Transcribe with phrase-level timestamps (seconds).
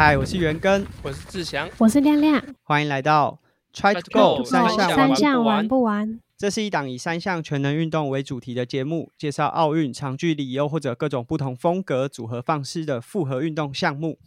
[0.00, 3.38] 嗨，我是元根，我是志祥，我是亮亮，欢迎来到
[3.74, 6.20] Try to Go，Go 三项三项玩不玩完？
[6.38, 14.18] 这是一档以三项全能运动为主题的节目，介绍奥运长距离又或者各种不同风格组合方式的复合运动项目。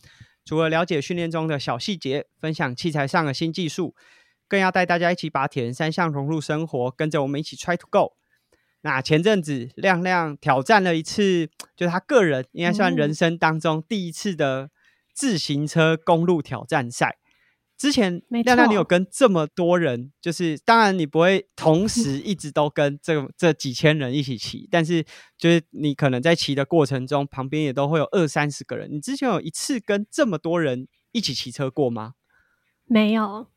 [0.45, 3.95] 除了了解训练中的小细节，分享器材上的新技术，
[4.47, 8.13] 更要带大家一起把铁人三项融入生活，跟着我们一起 Try to Go。
[8.81, 14.69] 那前阵子亮亮挑战了一次，就是他个人应该算哦人生当中第一次的
[15.13, 17.17] 自行车公路挑战赛。
[17.75, 25.03] 之前没亮亮，你有跟这么多人，就是当然你不会同时一直都跟这个这几千人一起骑，但是
[25.37, 28.89] 就是你可能在骑的过程中，旁边也都会有二三十个人。
[28.89, 32.13] 你之前有一次跟这么多人一起骑车过吗？
[32.85, 33.47] 没有，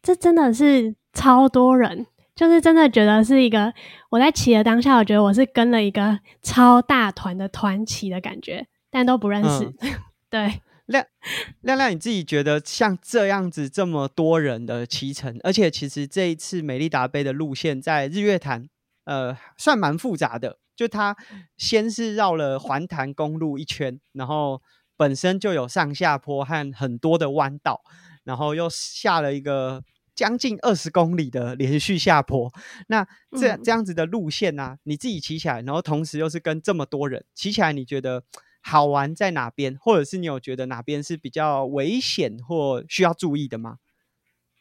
[0.00, 2.06] 这真的是超多人，
[2.36, 3.72] 就是真的觉得是一个
[4.10, 9.74] 我在骑的当下，我觉得我是跟了一个超大团的团骑的感觉，但都不认识。
[10.34, 11.06] 对， 亮
[11.60, 18.68] 亮亮，你自己觉得像这样子这么多人的骑乘，而且其实这一次美丽达杯的路线在日月潭，
[19.04, 20.58] 呃，算蛮复杂的。
[20.74, 21.16] 就它
[21.56, 24.60] 先是绕了环潭公路一圈，然后
[24.96, 27.80] 本身就有上下坡和很多的弯道，
[28.24, 29.84] 然后又下了一个
[30.16, 32.52] 将近二十公里的连续下坡。
[32.88, 33.06] 那
[33.38, 38.24] 这嗯这样子的路线呢、你自己骑起来，然后同时又是跟这么多人骑起来，你觉得
[38.66, 39.76] 好玩在哪边？
[39.78, 43.76] 或者是你有觉得哪边是比较危险或需要注意的吗？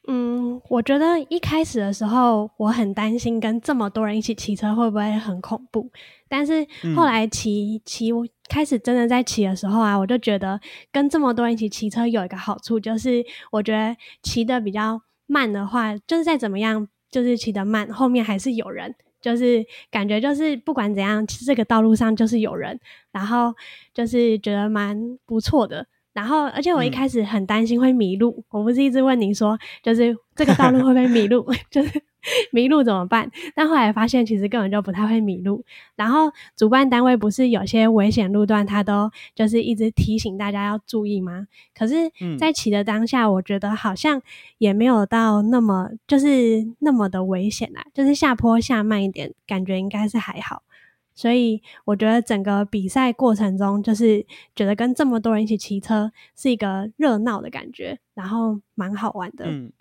[0.05, 5.89] 嗯，我觉得一开始的时候，我很担心跟这么多人一起骑车会不会很恐怖。
[6.27, 6.61] 但是
[6.93, 8.09] 后嗯来骑骑
[8.49, 10.59] 开始真的在骑的时候啊，我就觉得
[10.91, 18.93] 跟这么多人一起骑车有一个好处，就是我觉得骑的比较慢的话，就是再怎么样，就是骑得慢，后面还是有人。
[19.23, 22.79] 就是感觉就是不管怎样，其实这个道路上就是有人，
[23.11, 23.51] 然后
[23.91, 25.87] 就是觉得蛮不错的。
[26.13, 31.43] 然后，而且我一嗯开始很担心会迷路，我不是一直问你说，就是这个道路会不会迷路？
[31.71, 32.03] 就是
[32.51, 33.29] 迷路怎么办？
[33.55, 35.63] 但后来发现其实根本就不太会迷路。
[35.95, 41.47] 然后主办单位不是有些危险路段，他都就是一直提醒大家要注意吗？
[41.75, 44.21] 可是嗯，在骑的当下，我觉得好像
[44.57, 50.63] 也没有到那么就是那么的危险啦，就是下坡下慢一点，感觉应该是还好。
[51.15, 54.25] 所以我觉得整个比赛过程中，就是
[54.55, 59.45] 觉得跟这么多人一起骑车是一个热闹的感觉，然后蛮好玩的。
[59.47, 59.71] 嗯，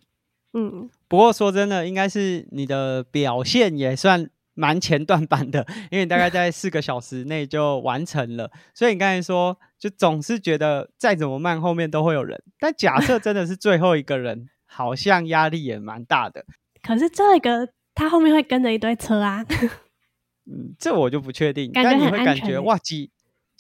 [0.55, 8.51] 嗯不过说真的，应该是你的表现也算蛮前段版的， 因为你大概在四个小时内就完成了。
[8.75, 12.43] 所以你刚才说，就总是觉得再怎么慢，后面都会有人。
[12.59, 16.45] 但假设真的是最后一个人，好像压力也蛮大的。
[16.83, 19.45] 可是这个他后面会跟着一堆车啊，
[20.45, 21.71] 嗯，这我就不确定。
[21.73, 23.11] 但你会感觉哇，几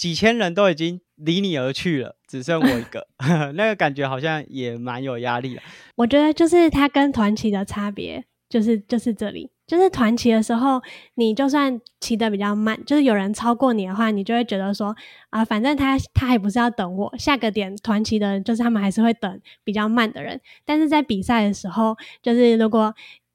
[0.02, 3.06] 几千人都已经离你而去了，只剩我一个，
[3.54, 5.62] 那个感觉好像也蛮有压力的。
[5.94, 10.82] 我觉得就是它跟团骑的差别，就是就是这里，就是团骑的时候，
[11.14, 14.92] 你就算骑得比较慢，就是有人超过你的话，你就会觉得说
[15.30, 20.40] 啊，反正他他还不是要等我，下个点团骑的，就是他们还是会等比较慢的人。
[20.64, 22.92] 但是在比赛的时候，就是如果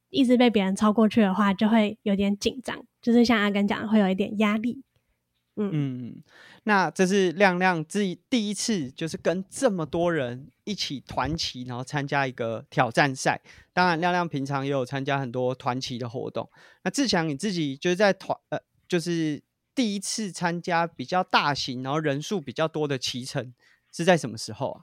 [0.09, 4.81] 一直被别人超过去的话，就会有点紧张，就是像阿根讲的，会有一点压力。
[5.57, 6.23] 嗯嗯，
[6.63, 13.41] 那这是亮亮自己第一次，就是跟这么多人一起团骑，然后参加一个挑战赛。
[13.73, 16.49] 当然，亮亮平常也有参加很多团骑的活动。
[16.83, 19.41] 那志强你自己就是在团呃，就是
[19.73, 23.53] 第一次参加比较大型，然后人数比较多的骑乘，
[23.91, 24.81] 是在什么时候啊？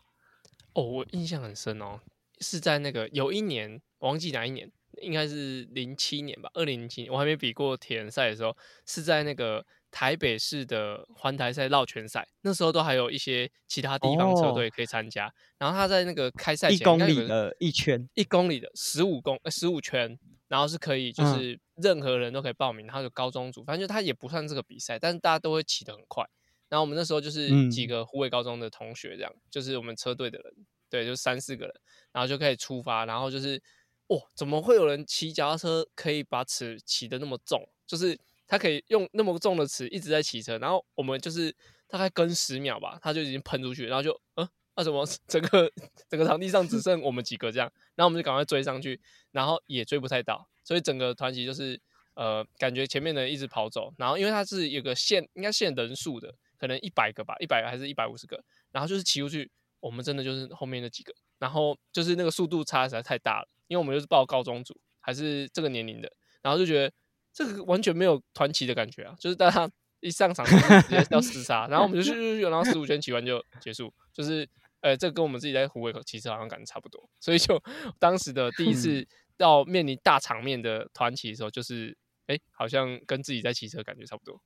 [0.75, 2.01] 哦，我印象很深哦，
[2.41, 8.57] 是在那个有一年，我忘记哪一年，应该是零七年吧，二零零七年，我还没比过铁人赛的时候，
[8.87, 14.53] 是在那个台北市的环台赛绕圈赛，那时候都还有一些其他地方车哦。
[14.55, 20.19] 队可以参加，然后他在那个开赛一前公里的一圈，一公里的十五公呃十五圈，
[20.49, 21.27] 然后是可以就嗯。
[21.27, 26.25] 是任何人都可以报名，然后有高中组，反正就他也不算这个比赛，但是大家都会骑得很快。
[26.69, 27.71] 然后我们那时候就是嗯。
[27.71, 30.55] 几个湖北高中的同学，这样、就是我们车队的人，
[30.89, 31.75] 对，就三四个人，
[32.13, 33.61] 然后就可以出发，然后就是
[34.09, 37.67] 哇，怎么会有人骑脚踏车可以把尺骑得那么重？
[37.87, 41.55] 就是他可以用那么重的尺一直在骑车，然后我们就是
[41.89, 45.71] 大概跟十秒吧，他就已经喷出去，然后就嗯，那、怎么整个
[46.09, 47.71] 整个场地上只剩我们几个这样？
[47.95, 49.01] 然后我们就赶快追上去，
[49.33, 51.81] 然后也追不太到，所以整个团体就是
[52.15, 59.51] 呃，感觉前面的一直跑走，然后因为它是有个限，应该限人数的，可能一百个吧，一百个还是一百五十个，然后就是骑出去，
[59.81, 66.11] 我们真的就是后面那几个，然后就是那个速度差实在太大了，因为我们就是报高中组，还是这个年龄的，
[66.43, 66.93] 然后就觉得
[67.33, 69.69] 这个完全没有团旗的感觉啊，就是大家
[70.01, 74.47] 一上场就是直接要厮杀，然后我们就去去去，然后十五圈骑完就结束，就是
[74.81, 77.63] 呃，这跟我们自己在湖尾骑车好像感觉差不多，所以就
[77.99, 79.09] 当时的第一嗯次
[79.39, 81.97] 到面临大场面的团骑的时候，就是
[82.27, 84.39] 哎，好像跟自己在骑车感觉差不多，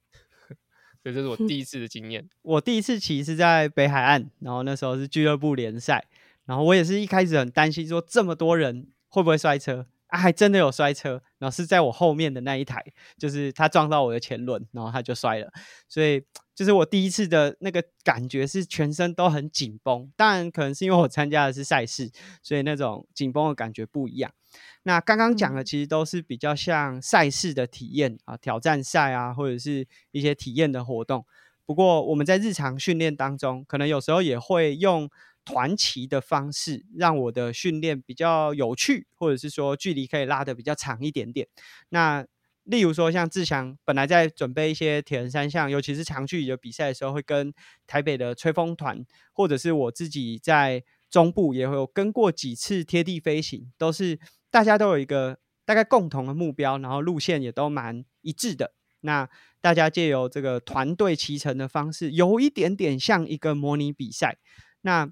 [1.03, 2.29] 所以这是我第一次的经验。
[2.43, 6.07] 我第一次骑是在北海岸，然后那时候是俱乐部联赛，
[6.45, 12.83] 然后我也是一开始很担心说这么多人会不会摔车啊，还真的有摔车，然后是在我后面的那一台，
[13.19, 15.53] 就是他撞到我的前轮，然后他就摔了，
[15.89, 16.25] 所以
[16.55, 22.11] 就是我第一次的那个感觉是全身都很紧绷，当然可能是因为我参加的是赛事，
[22.43, 24.33] 所以那种紧绷的感觉不一样。
[24.85, 31.27] 那刚刚讲的其实都是比较像赛事的体验啊，挑战赛啊，或者是一些体验的活动。
[31.67, 35.11] 不过我们在日常训练当中，可能有时候也会用
[35.49, 41.49] 团旗的方式，让我的训练比较有趣，或者是说距离可以拉得比较长一点点。
[41.89, 42.27] 那
[42.65, 47.55] 例如说，像志祥本来在准备一些铁人三项，尤其是长距离的比赛的时候，会跟
[47.87, 49.03] 台北的吹风团，
[49.33, 54.21] 或者是我自己在中部也会有跟过几次贴地飞行，都是
[54.51, 58.75] 大家都有一个大概共同的目标，然后路线也都蛮一致的。
[59.01, 59.27] 那
[59.63, 64.37] 大家借由这个团队骑乘的方式，有一点点像一个模拟比赛。
[64.83, 65.11] 那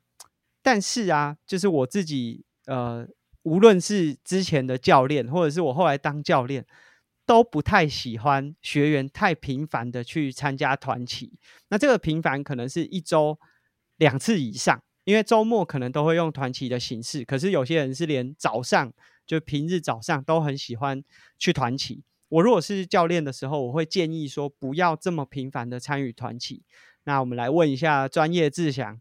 [0.66, 3.06] 但是啊，就是我自己呃，
[3.44, 6.66] 无论是之前的教练，或者是我后来当教练，
[7.24, 11.38] 都不太喜欢学员太频繁的去参加团骑。
[11.68, 13.38] 那这个频繁可能是一周
[13.96, 17.24] 两次以上，因为周末可能都会用团骑的形式。
[17.24, 18.92] 可是有些人是连早上
[19.24, 21.00] 就平日早上都很喜欢
[21.38, 22.02] 去团骑。
[22.28, 26.64] 我如果是教练的时候，我会建议说不要这么频繁的参与团骑。
[27.04, 29.00] 那我们来问一下专业志祥，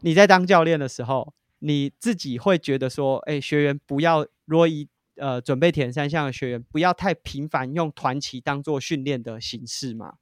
[0.00, 10.14] 你在当教练的时候，你自己会觉得说，哎，学员不要，如果以呃准备铁人三项的学员，不要太频繁用团旗当做训练的形式吗？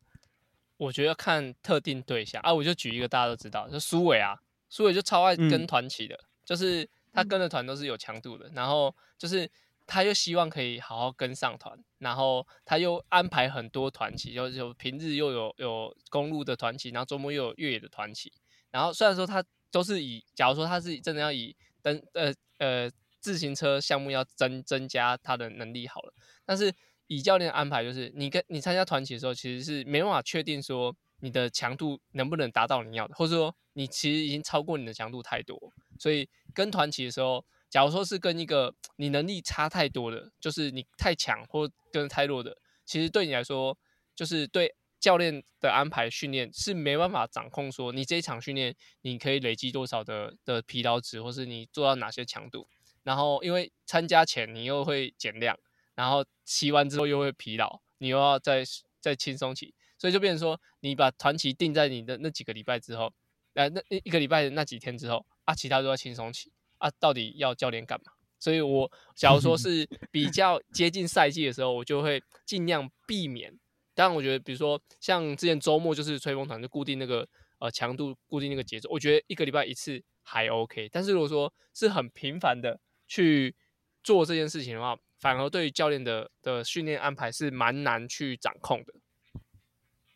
[0.77, 9.51] 我觉得看特定对象啊，我就举一个大家都知道，就苏伟啊，苏伟就超爱跟嗯团骑的，就是他跟的团都是有强度的，然后就是
[9.87, 18.33] 他又希望可以好好跟上团，然后他又安排很多团骑，就有平日又有有公路的团骑，然后周末又有越野的团骑，
[18.71, 22.91] 然后虽然说他都是以，假如说他是真的要以登呃呃
[23.21, 26.15] 自行车项目要增增加他的能力好了，
[26.45, 26.73] 但是
[27.07, 35.59] 以教练的安排，就是你跟你参加团骑的时候，其实是没办法确定说你的强度能不能达到你要的，或者说你其实已经超过你的强度太多，
[35.99, 43.77] 所以跟团骑的时候，假如说是跟一个你能力差太多的，就是你太强或跟太弱的，其实对你来说，
[44.15, 52.69] 就是对教练的安排训练是没办法掌控，说你这一场训练你可以累积多少的的疲劳值，或是你做到哪些强度，
[53.03, 55.59] 然后因为参加前你又会减量。
[55.97, 58.65] 然后骑完之后又会疲劳，你又要再
[59.01, 63.13] 再轻松骑，所以就变成说，你把团骑定在你的那几个礼拜之后，
[63.53, 68.13] 呃，那一个礼拜的那几天之后啊，其他都要轻松骑啊，到底要教练干嘛？
[68.39, 73.60] 所以我假如说是比较接近赛季的时候，我就会尽量避免。
[74.01, 80.89] 当然，我觉得比如说像之前周末就是吹风团就固定那个呃强度，固定那个节奏，我觉得一个礼拜一次还 OK。
[80.91, 83.55] 但是如果说是很频繁的去
[84.03, 88.95] 做这件事情的话，反而对于教练的的训练安排是蛮难去掌控的。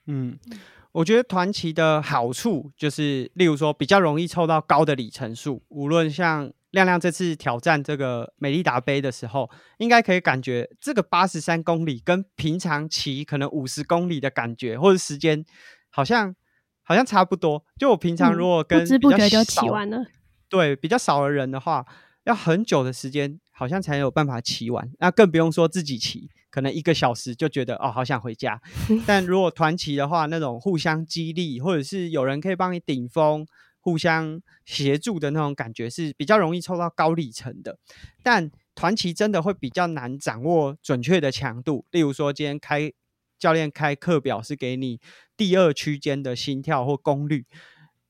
[0.07, 0.39] 嗯，
[0.93, 5.63] 我觉得团骑的好处就是，例如说比较容易凑到高的里程数。
[5.69, 15.45] 无论像亮亮这次挑战这个美利达杯的时候，应该可以感觉这个八十三公里跟平常骑可能五十公里的感觉或者时间，
[15.91, 16.35] 好像
[16.83, 17.65] 好像差不多。
[17.79, 20.05] 就我平常如果跟嗯不知不觉就少骑完了。
[20.49, 21.87] 对比较少的人的话，
[22.25, 24.91] 要很久的时间，好像才有办法骑完。
[24.99, 28.61] 那更不用说自己骑，可能一个小时就觉得哦，好想回家。
[29.07, 33.47] 但如果团骑的话，那种互相激励，或者是有人可以帮你顶风，
[33.85, 37.79] 互相协助的那种感觉，是比较容易抽到高里程的。
[38.23, 42.91] 但团骑真的会比较难掌握准确的强度，例如说今天开
[43.39, 45.03] 教练开课表是给你
[45.37, 47.45] 第二区间的心跳或功率。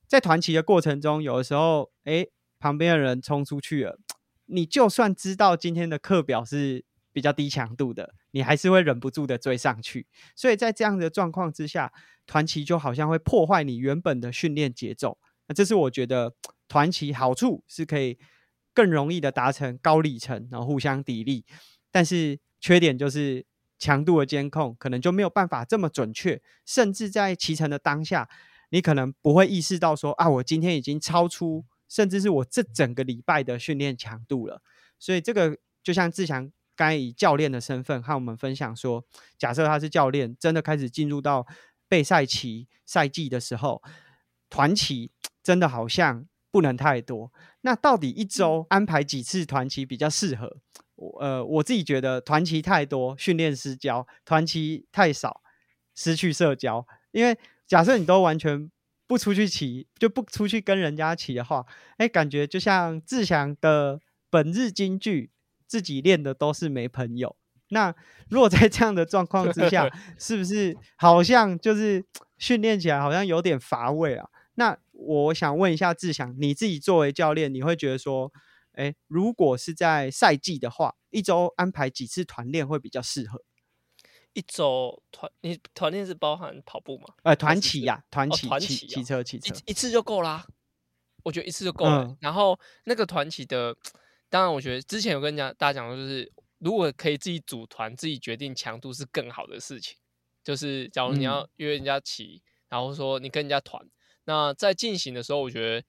[0.07, 2.25] 在团骑的过程中，有的时候，哎，
[2.61, 3.99] 旁边的人冲出去了，
[4.47, 10.07] 你就算知道今天的课表是比较低强度的，你还是会忍不住的追上去。
[10.37, 11.93] 所以在这样的状况之下，
[12.27, 15.19] 团骑就好像会破坏你原本的训练节奏。
[15.47, 16.35] 那这是我觉得
[16.69, 18.19] 团骑好处是可以
[18.73, 21.45] 更容易的达成高里程，然后互相砥砺。
[21.91, 23.45] 但是缺点就是
[23.79, 28.29] 强度的监控可能就没有办法这么准确，甚至在骑乘的当下。
[28.71, 34.63] 你可能不会意识到说啊，我今天已经超出，甚至是我这整个礼拜的训练强度了。
[34.99, 39.05] 所以这个就像志强刚以教练的身份和我们分享说，
[39.39, 41.47] 假设他是教练，真的开始进入到
[41.87, 43.81] 备赛期赛季的时候，
[44.51, 45.13] 团骑
[45.45, 47.31] 真的好像不能太多。
[47.61, 50.57] 那到底一周安排几次团期比较适合？
[50.97, 55.43] 我呃，我自己觉得团期太多，训练失焦；团期太少，
[55.95, 56.87] 失去社交。
[57.13, 57.37] 因为
[57.67, 58.71] 假设你都完全
[59.07, 61.67] 不出去骑，就不出去跟人家骑的话，
[61.99, 65.31] 哎，感觉就像志祥的本日金句，
[65.67, 67.37] 自己练的都是没朋友。
[67.71, 67.93] 那
[68.29, 72.05] 如果在这样的状况之下， 是不是好像就是
[72.39, 74.29] 训练起来好像有点乏味啊？
[74.55, 78.33] 那我想问一下志祥，你自己作为教练，你会觉得说，
[78.73, 83.43] 哎，如果是在赛季的话，一周安排几次团练会比较适合？
[84.33, 87.15] 一周团你团练是包含跑步吗？
[87.23, 90.47] 呃，团骑呀，团骑，团骑，骑车，骑车，一次就够啦。
[91.23, 92.17] 我觉得一次就够了。
[92.21, 93.77] 然后那个团骑的，
[94.29, 99.97] 当然，我觉得之前有跟讲大家讲过，就是如果可以自己组团，自己决定强度是更好的事情。
[100.43, 103.89] 就是假如你要约人家骑，然后说你跟人家团，
[104.25, 105.87] 那在进行的时候，我觉得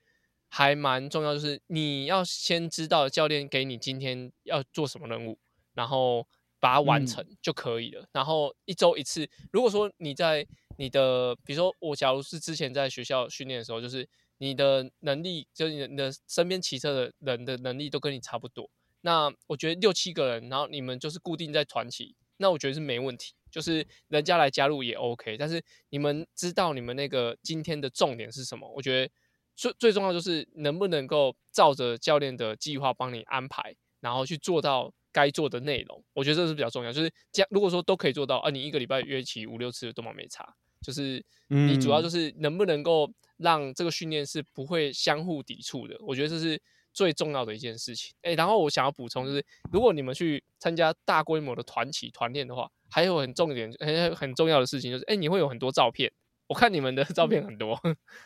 [0.50, 5.38] 还蛮重要，就是你要先知道教练给你今天要做什么任务，
[5.74, 6.28] 然后。
[6.58, 8.08] 把它完成就可以了。
[8.12, 9.30] 然后一周一次。
[9.52, 14.08] 如果说你在你的，比如说我，假如是之前在学校训练的时候，就是
[14.40, 18.68] 你的能力，就是你的身边骑车的人的能力都跟你差不多。
[19.02, 23.36] 那我觉得六七个人，然后你们就是固定在团骑，那我觉得是没问题。
[23.56, 25.38] 就是人家来加入也 OK。
[25.38, 28.70] 但是你们知道你们那个今天的重点是什么？
[28.76, 29.12] 我觉得
[29.56, 34.94] 最最重要就是能不能够照着教练的计划帮你安排，然后去做到。
[35.16, 36.92] 该做的内容，我觉得这是比较重要。
[36.92, 37.10] 就是
[37.50, 40.46] 如果说都可以做到，啊，你一个礼拜约起五六次都蛮没差。
[40.82, 46.62] 就是你主要就是能不能够让这个训练是不会相互抵触的，我觉得这是
[46.96, 48.16] 最重要的一件事情。
[48.24, 56.12] 哎，然后我想要补充就是，如果你们去参加大规模的团体团练的话，还有很重点很很重要的事情就是，哎，你会有很多照片。
[56.48, 57.80] 我看你们的 照片很多，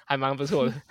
[0.06, 0.74] 还蛮不错的。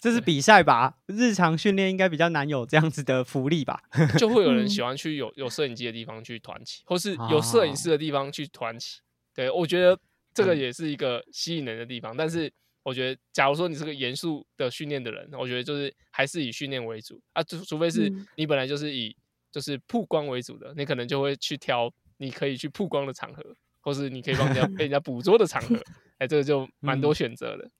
[0.00, 0.94] 这是比赛吧？
[1.06, 3.82] 日常训练应该比较难有这样子的福利吧？
[4.16, 9.00] 就会有人喜欢去有有摄影机的地方去团起，或是有摄影师的地方去团起。
[9.34, 9.98] 对我觉得
[10.32, 12.16] 这个也是一个吸引人的地方。
[12.16, 12.52] 但是
[12.88, 17.42] 我觉得，假如说你是个严肃的训练的人，我觉得就是还是以训练为主啊。
[17.42, 19.14] 除除非是你本来就是以
[19.52, 23.44] 就是曝光为主的，你可能就会去挑你可以去曝光的场合，
[23.80, 25.76] 或是你可以帮人家 被人家捕捉的场合。
[26.16, 27.70] 哎，这个就蛮多选择的。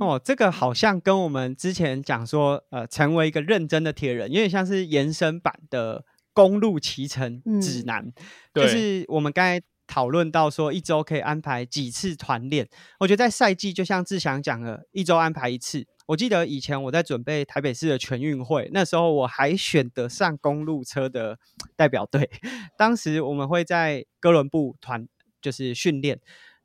[0.00, 8.12] 哦，这个好像跟我们之前讲说，呃，成为一个认真的铁人，有点像是延伸版的公路骑乘指南。
[8.52, 12.68] 就是我们刚才讨论到说，一周可以安排几次团练。
[13.00, 15.84] 我觉得在赛季，就像志祥讲的，一周安排一次。
[16.06, 21.38] 我记得以前我在准备台北市的全运会，那时候我还选得上公路车的
[21.74, 22.30] 代表队。
[22.78, 25.08] 当时我们会在哥伦布团
[25.42, 26.20] 就是训练，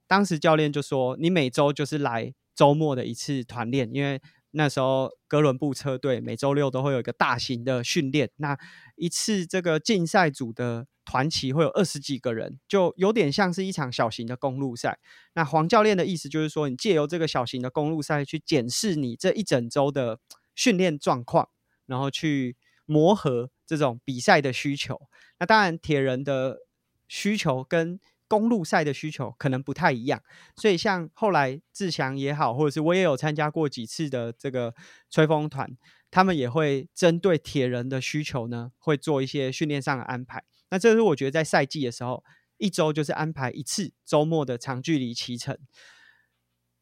[0.06, 2.36] 当时教练就说，你每周就是来。
[2.56, 8.30] 周末的一次团练，因为那时候哥伦布车队每周六都会有一个大型的训练。
[8.36, 8.56] 那
[8.96, 15.00] 一次这个竞赛组的团旗会有二十几个人，就有点像是一场小型的公路赛。
[15.34, 20.20] 那黄教练的意思就是说，你借由这个小型的公路赛去检视你这一整周的
[20.56, 21.50] 训练状况，
[21.86, 22.56] 然后去
[22.86, 25.00] 磨合这种比赛的需求。
[25.40, 26.60] 那当然，铁人的
[27.08, 30.22] 需求跟公路赛的需求可能不太一样，
[30.56, 34.74] 所以像后来志强也好，或者是我也有参加过几次的这个
[35.10, 35.70] 吹风团，
[36.10, 40.44] 他们也会针对铁人的需求呢，会做一些训练上的安排。
[40.74, 42.24] 那这是我觉得在赛季的时候，
[42.58, 45.56] 一周就是安排一次周末的长距离骑乘，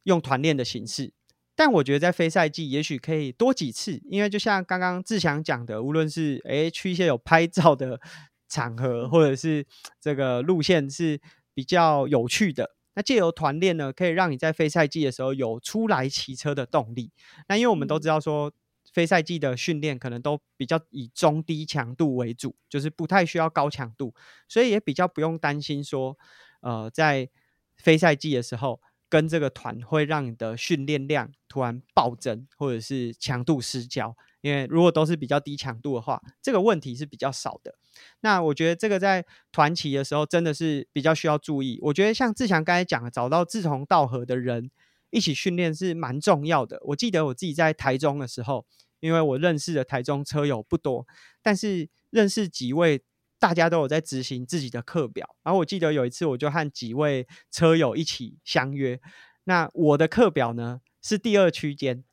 [0.03, 1.11] 用团练的形式。
[1.55, 7.99] 但我觉得在非赛季也许可以多几次，因为就像刚刚志强讲的，无论是诶去一些有拍照的
[8.47, 9.67] 场合，或者是
[9.99, 11.19] 这个路线是。
[11.53, 17.11] 比较有趣的，那借由团练呢，可以让你在非赛季的时候有出来骑车的动力。
[17.49, 18.53] 那因为我们都知道说，
[18.91, 24.13] 非赛季的训练可能都比较以中低强度为主，就是不太需要高强度，
[24.47, 26.17] 所以也比较不用担心说，
[26.59, 27.29] 呃，在
[27.77, 34.15] 非赛季的时候跟这个团会让你的训练量突然暴增，或者是强度失焦。
[34.41, 37.75] 因为如果都是比较低强度的话，这个问题是比较少的。
[38.21, 41.77] 那我觉得这个在团骑的时候真的是比较需要注意。
[41.83, 44.71] 我觉得像志强刚才讲的，找到志同道合的人
[45.11, 46.79] 一起训练是蛮重要的。
[46.85, 48.65] 我记得我自己在台中的时候，
[48.99, 51.05] 因为我认识的台中车友不多，
[51.43, 53.03] 但是认识几位，
[53.39, 55.35] 大家都有在执行自己的课表。
[55.43, 58.99] 然后我记得有一次，我就和几位车友一起相约。
[59.43, 62.03] 那我的课表呢是第二区间。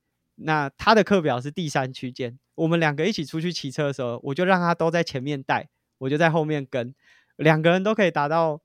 [0.40, 6.95] 那他的课表是第三区间，我们两个一起出去骑车的时候，我就让他都在前面带，我就在后面跟，
[7.35, 8.62] 两个人都可以达到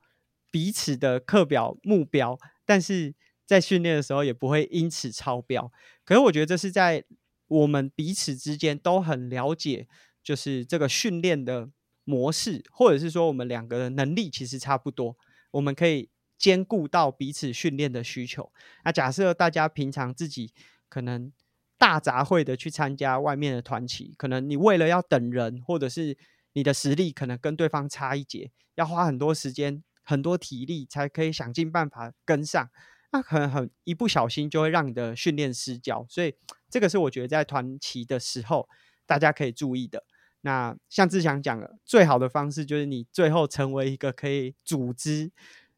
[0.52, 5.72] 彼此的课表目标，但是在训练的时候也不会因此超标。
[6.04, 7.04] 可是我觉得这是在
[7.48, 9.88] 我们彼此之间都很了解，
[10.24, 11.70] 就是这个训练的
[12.04, 15.18] 模式，或者是说我们两个的能力其实差不多，
[15.52, 18.52] 我们可以兼顾到彼此训练的需求。
[18.84, 20.52] 那假设大家平常自己
[20.90, 21.32] 可能
[21.78, 26.18] 大杂烩的去参加外面的团旗，可能你为了要等人，或者是
[26.54, 32.70] 你的实力可能跟对方差一截，要花很多时间、很多体力才可以想尽办法跟上。
[33.13, 36.34] 那可能很一不小心就会让你的训练失焦，所以
[36.67, 38.67] 这个是我觉得在团旗的时候
[39.05, 40.03] 大家可以注意的。
[40.41, 45.32] 那像志强讲的，最好的方式就是你最后成为一个可以组织、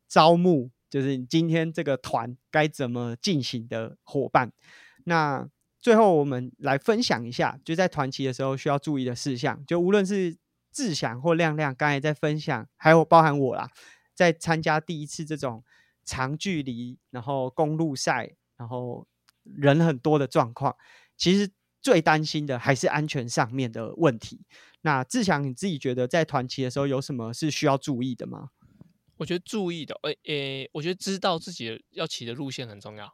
[0.07, 4.53] 招募，就是你今天这个团该怎么进行的伙伴。
[5.03, 5.45] 那
[5.81, 9.61] 最后我们来分享一下，就在团旗的时候需要注意的事项。
[9.65, 10.37] 就无论是
[10.71, 13.69] 志祥或亮亮刚才在分享，还有包含我啦，
[14.13, 15.61] 在参加第一次这种。
[16.05, 19.07] 长距离，然后公路赛，然后
[19.43, 20.75] 人很多的状况，
[21.17, 24.45] 其实最担心的还是安全上面的问题。
[24.81, 28.51] 那志强，你自己觉得在团骑的时候有什么是需要注意的吗？
[29.17, 33.11] 我觉得注意的，诶诶，我觉得知道自己要骑的路线很重要，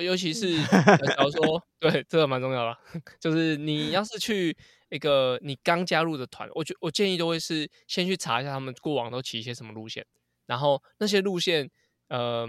[0.00, 2.78] 尤其是 假如说，对，这个蛮重要的。
[3.20, 4.56] 就是你要是去
[4.88, 10.06] 一个你刚加入的团，我觉我建议都会是先去查一下他们过往都骑一些什么路线，
[10.46, 11.70] 然后那些路线。
[12.08, 12.48] 呃，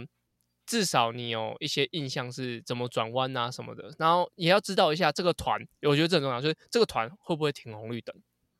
[0.66, 8.16] 至少你有一些印象是怎么转弯啊什么的，然后也要知道一下这个团，我觉得这很重要，就是这个团会不会停红绿灯。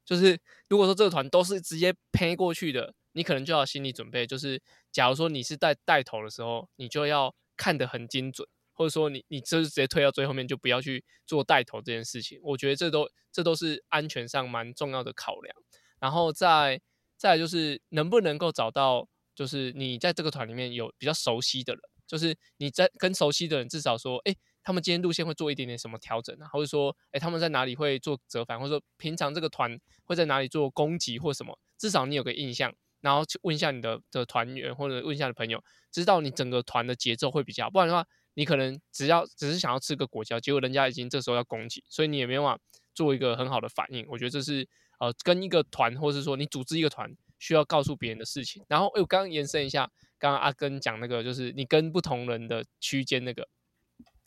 [0.06, 12.38] 就是如果说这个团都是直接偏过去的，你可能就要心理准备，就是假如说你是带带头的时候，你就要看得很精准，或者说你你就是直接推到最后面，就不要去做带头这件事情。
[12.44, 15.56] 我觉得这都这都是安全上蛮重要的考量。
[16.00, 16.82] 然后再
[17.16, 19.08] 再就是能不能够找到。
[19.36, 38.06] 就是你在这个团里面有比较熟悉的人，就是你在跟熟悉的人，至少说，哎，他们今天路线会做一点点什么调整啊，或者说，哎，他们在哪里会做折返，或者说平常这个团会在哪里做攻击或什么，至少你有个印象，然后去问一下你的的团员或者问一下的朋友，知道你整个团的节奏会比较，不然的话，
[38.36, 42.60] 你可能只要只是想要吃个果胶，结果人家已经这时候要攻击，所以你也没办法
[42.94, 44.06] 做一个很好的反应。
[44.08, 44.68] 我觉得这是
[45.00, 47.12] 呃，跟一个团，或是说你组织一个团。
[47.44, 53.46] 需要告诉别人的事情，然后，哎，我刚刚延伸一下，刚刚阿根讲那个，就是你跟不同人的区间那个，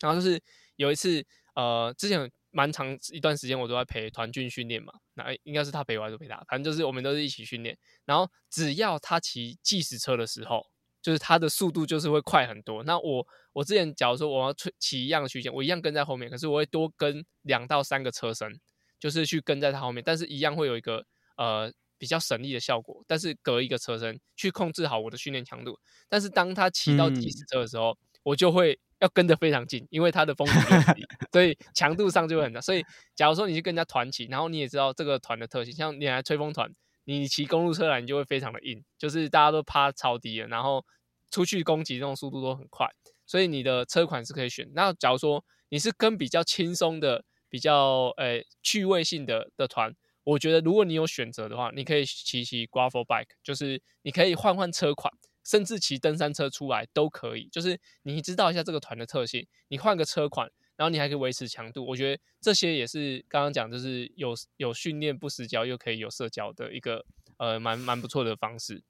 [0.01, 0.39] 然后就是
[0.77, 1.25] 有一次，
[1.55, 7.75] 呃，之前蛮长一段时间我都在陪团军训练嘛，那应该是他陪我还是陪他，反正就是我们都是一起训练，
[8.05, 10.67] 然后只要他骑计时车的时候，
[11.01, 12.83] 就是他的速度就是会快很多。
[12.85, 18.61] 那我我之前假如说我要骑一样的区间，我一样跟在后面，可是我会多跟两到三个车身，
[19.01, 21.07] 就是去跟在他后面，但是一样会有一个
[21.39, 21.73] 呃。
[21.99, 25.79] 比较省力的效果，但是隔一个车身去控制好我的训练强度。
[26.09, 32.61] 但是当他骑到计时车的时候，我就会要跟得非常近，因为它的风阻很低，所以强度上就会很大。
[32.61, 36.71] 所以假如说你去跟人家团骑，然后你也知道这个团的特性，像你来吹风团，
[37.05, 40.85] 你骑公路车来，你就会非常的硬，就是大家都趴超低了，然后
[41.31, 42.89] 出去攻击这种速度都很快，
[43.27, 44.69] 所以你的车款是可以选。
[44.75, 49.95] 那假如说你是跟比较轻松的、比较呃趣味性的的团。
[50.27, 55.13] 我觉得，如果你有选择的话，你可以骑骑 gravel bike，就是你可以换换车款，
[55.45, 57.49] 甚至骑登山车出来都可以。
[57.53, 61.87] 就是你知道一下这个团的特性，你换个车款，然后你还可以维持强度。
[61.87, 68.83] 我觉得这些也是刚刚讲，就是有有训练不死焦，又可以有社交的一个呃蛮蛮不错的方式。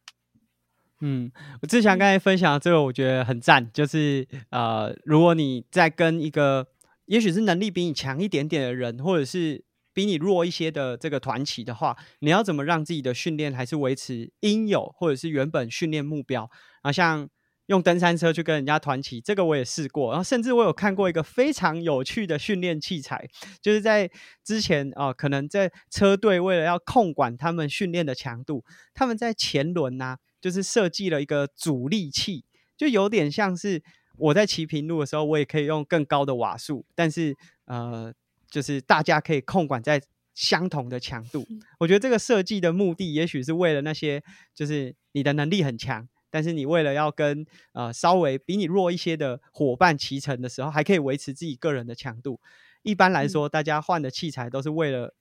[1.02, 3.70] 嗯，我志强刚才分享这个，我觉得很赞。
[3.74, 6.68] 就是呃，如果你在跟一个
[7.04, 9.62] 也许是能力比你强一点点的人，或者是
[9.96, 16.50] 比你弱一些的这个团体的话，你要怎么让自己的训练还是维持应有或者是原本训练目标？
[16.82, 17.26] 啊，像
[17.68, 20.10] 用登山车去跟人家团骑，这个我也试过。
[20.10, 23.26] 然后甚至我有看过一个非常有趣的训练器材，
[23.62, 24.10] 就是在
[24.44, 32.44] 之前啊，可能在车队为了要控管他们训练的强度，他们在前轮呐，就是设计了一个阻力器，
[32.76, 33.82] 就有点像是
[34.18, 38.12] 我在骑平路的时候，我也可以用更高的瓦数，但是呃。
[38.50, 40.02] 就是大家可以控管在
[40.34, 41.46] 相同的强度，
[41.80, 44.22] 我觉得这个设计的目的，也许是为了那些
[44.54, 52.40] 就是你的能力很强，但是你为了要跟呃稍微比你弱一些的伙伴骑乘的时候，还可以维持自己个人的强度。
[52.82, 55.14] 一般来说，大家换的器材都是为了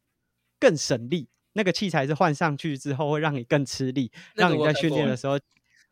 [0.59, 5.39] 更省力，那个器材是换上去之后会让你更吃力，让你在训练的时候。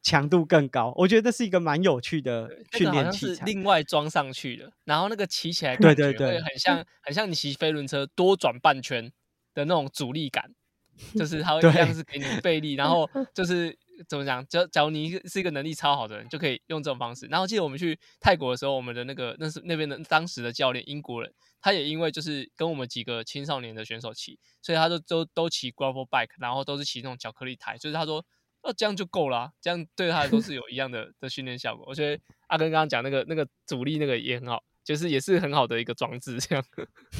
[0.03, 3.45] 强度更高，我觉得这是一个蛮有趣的训练器材。
[3.45, 9.11] 另外装上去的，然后那个骑起来对对对，很像很像你骑飞轮车多转半圈
[9.53, 10.53] 的那种阻力感，
[11.15, 13.75] 就是它会一样是给你背力，然后 就是
[14.09, 14.45] 怎么讲？
[14.47, 17.25] 假假如你是一个能力超好的人，就可以用这种方式。
[17.27, 28.25] 然后记得我们去泰国的时候，我们的那个那是那边的当时的教练英国人，他也因为就是跟我们几个青少年的选手骑，所以他就都都骑 gravel bike，然后都是骑那种巧克力台，就是他说。
[28.63, 31.85] 那这样就够了，这样对他来说是有一样的的训练效果。
[31.87, 36.39] 我觉得阿根刚刚讲那个那个阻力那个也很好，就是也是很好的一个装置。
[36.39, 36.63] 这样，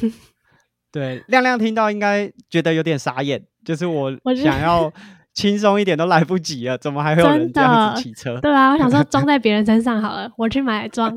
[0.92, 4.92] 对亮亮听到应该觉得有点傻眼，就是我想要
[5.34, 8.40] 轻松一点都来不及了，怎么还会有人这样子骑车？
[8.40, 11.14] 对啊，我想说装 在别人身上好了，我去买装。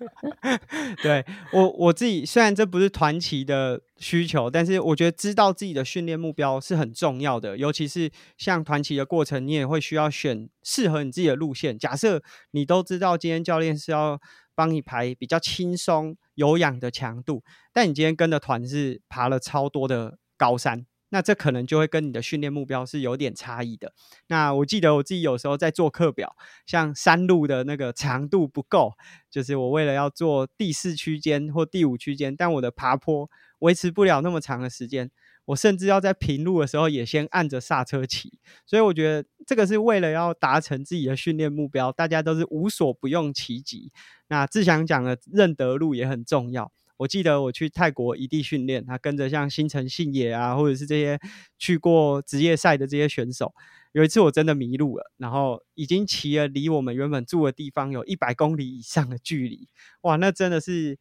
[1.02, 7.56] 对我我自己虽然这不是团旗的需求，但是我觉得知道自己的训练目标是很重要的。
[7.56, 11.78] 尤其是像团旗的过程，你也会需要选适合你自己的路线。
[11.78, 14.18] 假设你都知道今天教练是要
[14.54, 20.86] 帮你排比较轻松有氧的强度，但你今天跟的团是爬了超多的高山。
[21.10, 23.92] 那这可能就会跟你的训练目标是有点差异的。
[24.28, 26.34] 那我记得我自己有时候在做课表，
[26.66, 28.92] 像山路的那个长度不够，
[29.30, 35.10] 就是我为了要做第四区间或第五区间，但我的爬坡维持不了那么长的时间，
[35.46, 38.38] 我甚至要在平路的时候也先按着刹车骑。
[38.64, 43.92] 所以我觉得这个是为了要达成自己的训练目标，大家都是无所不用其极。
[44.28, 46.72] 那志祥讲的认得路也很重要。
[47.00, 51.18] 我记得我去泰国异地训练，他跟着像新城信也啊，或者是这些
[51.58, 53.54] 去过职业赛的这些选手。
[53.92, 59.66] 有一次我真的迷路了，然后已经骑了离我们原本住的地方有一百公里以上的距离，
[60.02, 60.98] 哇，那真的是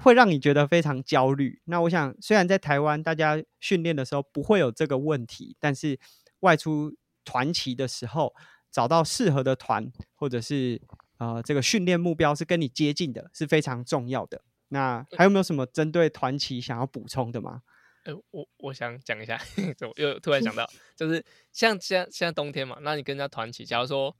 [0.00, 1.60] 会让你觉得非常焦虑。
[1.66, 6.00] 那我想，虽然在台湾大家训练的时候不会有这个问题，但是
[6.40, 8.34] 外出团骑的时候，
[8.70, 10.80] 找到适合的团，或者是
[11.18, 14.42] 呃这个训练目标是跟你接近的，是非常重要的。
[14.72, 17.62] 那还有没有什么针对团旗想要补充的吗？
[18.04, 19.38] 呃，我我想讲一下，
[19.96, 24.16] 又突然想到，就是像现在现在冬天嘛，那你跟人家团旗，假如说，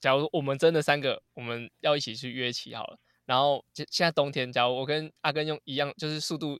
[0.00, 6.58] 假如我们真的三个，我们要一起去约骑好了，然后现现在冬天，假如我跟阿根用一样，就是速度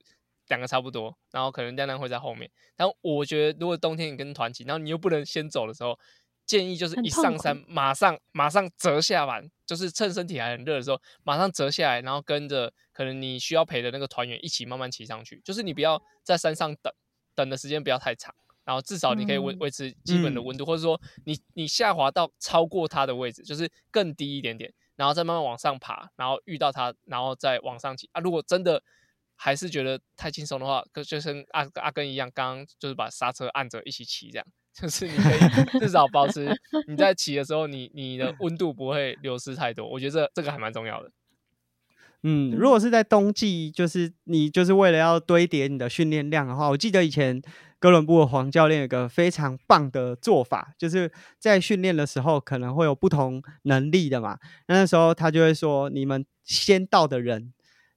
[0.49, 5.97] 两个差不多，然后可能亮亮会在后面，但我觉得如果冬天你跟团旗，然后你又不能先走的时候。
[6.47, 15.41] 建议就是一上山马上马上折下来，就是趁身体还很热的时候，马上折下来，然后跟着可能你需要陪的那个团员一起慢慢骑上去。
[15.43, 16.91] 就是你不要在山上等，
[17.35, 18.33] 等的时间不要太长，
[18.63, 28.21] 然后至少你可以维维持基本的温度，或者说你你下滑到超过它的位置，就是更低一点点，然后再慢慢往上爬，然后遇到它，然后再往上骑啊。
[28.21, 28.81] 如果真的
[29.35, 34.47] 还是觉得太轻松的话，就就跟阿阿根一样，刚刚就是把刹车按着一起骑这样。
[34.79, 36.55] 就是你可以至少保持
[36.87, 39.89] 你在骑的时候，你你的温度不会流失太多。
[39.89, 41.11] 我觉得这这个还蛮重要的。
[42.23, 47.41] 嗯，如果是在冬季，就是你就是为了要堆叠你的训练量的话，我记得以前
[47.79, 54.37] 哥伦布的黄教练有个非常棒的做法，就是在训练的时候可能会有不同能力的嘛。
[54.67, 57.53] 那时候他就会说，你们先到的人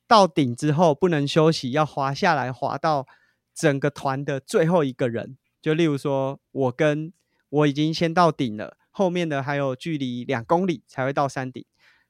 [0.06, 3.06] 到顶之后不能休息，要滑下来，滑到
[3.54, 5.36] 整个团的最后一个人。
[5.62, 7.12] 就例如说，我跟
[7.50, 11.64] 我已经先到顶了，后面的还有距离两公里才会到山顶。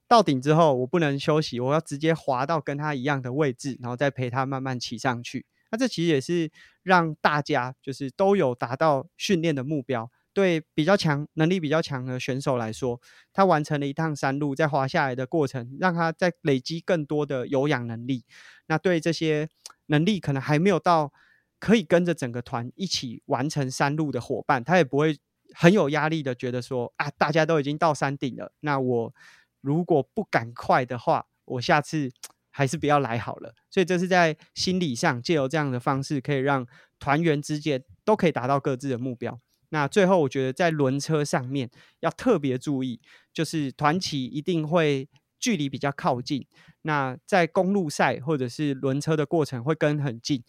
[0.06, 5.46] 到顶之后，我不能休息，我要直接滑到跟他一样的位置，然后再陪他慢慢骑上去。
[5.70, 6.50] 那这其实也是
[6.82, 10.10] 让大家就是都有达到训练的目标。
[10.32, 13.00] 对比较强、能力比较强的选手来说，
[13.32, 18.24] 他完成了一趟山路，在滑下来的过程，让他在累积更多的有氧能力。
[18.66, 19.48] 那对这些
[19.86, 21.12] 能力可能还没有到。
[21.60, 25.16] 可以跟着整个团一起完成山路的伙伴，他也不会
[25.54, 29.14] 很有压力的觉得说啊，大家都已经到山顶了，那我
[29.60, 32.10] 如果不赶快的话，我下次
[32.50, 33.54] 还是不要来好了。
[33.70, 36.66] 所以这是在心理上借由这样的方式，可以让
[36.98, 39.38] 团员之间都可以达到各自的目标。
[39.68, 41.70] 那最后我觉得在轮车上面
[42.00, 43.00] 要特别注意，
[43.32, 46.46] 就是团旗一定会距离比较靠近，
[46.82, 50.42] 那在公路赛或者是轮车的过程会跟很近。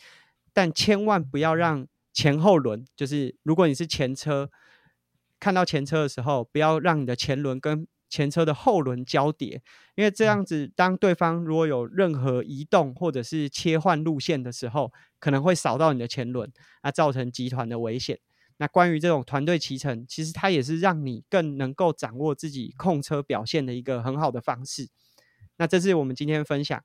[0.53, 4.49] 但千万不要让前后轮，就是如果你是前车，
[5.39, 9.61] 看到前车的时候，不要让你的前轮跟前车的后轮交叠，
[9.95, 16.51] 因为这样子，当对方如果有任何移动或者是切换路线的时候，可能会扫到你的前轮，
[16.83, 18.19] 那造成集团的危险。
[18.57, 24.89] 那关于这种团队骑乘，其实它也是让你更能够掌握自己控车表现的一个很好的方式。
[25.55, 26.83] 那这是我们今天分享，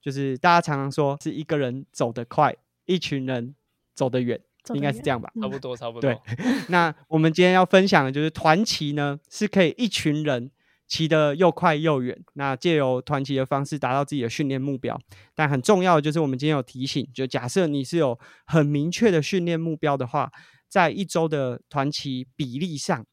[0.00, 2.56] 就是大家常常说是一个人走得快。
[2.88, 3.54] 一群人
[3.94, 4.40] 走得远，
[4.74, 5.30] 应该是这样吧？
[5.40, 6.10] 差不多，差不多。
[6.10, 6.18] 对，
[6.68, 10.50] 那我们今天要分享的就是团骑呢，是可以一群人
[10.86, 12.18] 骑得又快又远。
[12.32, 15.00] 那借由团骑的方式达到自己的训练目标。
[15.34, 20.32] 但很重要的就是，我们今天有提醒，就假设你是有很明确的训练目标的话，
[20.68, 23.06] 在一周的团骑比例上，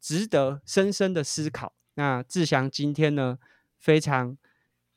[0.00, 1.72] 值得深深的思考。
[1.94, 3.38] 那志祥今天呢，
[3.78, 4.36] 非常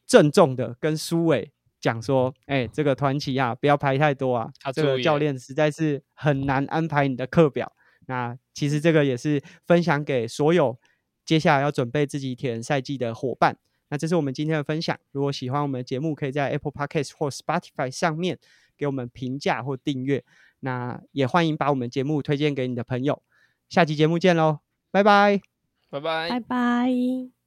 [0.06, 1.53] 郑重的跟苏伟
[1.84, 7.72] 讲说：“哎，这个团旗啊，不要排太多啊，这个教练实在是很难安排你的课表。”
[8.08, 10.78] 那其实这个也是分享给所有
[11.26, 13.58] 接下来要准备自己铁人赛季的伙伴。
[13.90, 14.98] 那这是我们今天的分享。
[15.12, 18.40] 如果喜欢我们的节目，可以在 Apple Podcast 或 Spotify 上面
[18.78, 20.24] 给我们评价或订阅。
[20.62, 23.22] 那也欢迎把我们节目推荐给你的朋友。
[23.70, 25.42] 下期节目见喽，拜拜，
[25.90, 27.43] 拜拜，拜拜。